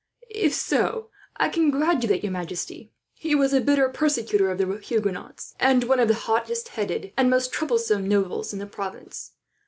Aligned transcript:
"If 0.31 0.55
so, 0.55 1.11
I 1.37 1.47
congratulate 1.49 2.23
your 2.23 2.31
majesty. 2.31 2.91
He 3.13 3.35
was 3.35 3.53
a 3.53 3.61
bitter 3.61 3.87
persecutor 3.89 4.49
of 4.49 4.57
the 4.57 4.77
Huguenots, 4.79 5.53
and 5.59 5.83
one 5.83 5.99
of 5.99 6.07
the 6.07 6.15
hottest 6.25 6.69
headed 6.69 7.13
and 7.15 7.29
most 7.29 7.51
troublesome 7.51 8.07
nobles 8.09 8.51
in 8.51 8.57
the 8.57 8.65
province. 8.65 9.33